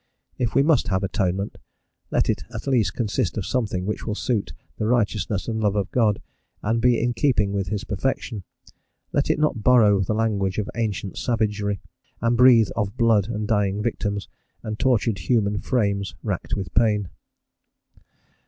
[0.39, 1.59] If we must have Atonement,
[2.09, 5.91] let it at least consist of something which will suit the Righteousness and Love of
[5.91, 6.23] God,
[6.63, 8.43] and be in keeping with his perfection;
[9.13, 11.81] let it not borrow the language of ancient savagery,
[12.19, 14.27] and breathe of blood and dying victims,
[14.63, 17.09] and tortured human frames, racked with pain.